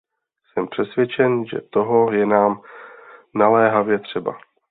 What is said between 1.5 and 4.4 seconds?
toho je nám naléhavě třeba.